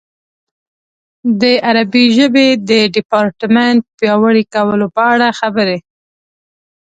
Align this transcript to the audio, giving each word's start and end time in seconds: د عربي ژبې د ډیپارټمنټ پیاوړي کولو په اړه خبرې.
د 1.41 1.43
عربي 1.67 2.05
ژبې 2.17 2.47
د 2.69 2.71
ډیپارټمنټ 2.95 3.81
پیاوړي 3.97 4.43
کولو 4.53 4.87
په 4.95 5.01
اړه 5.13 5.27
خبرې. 5.39 5.77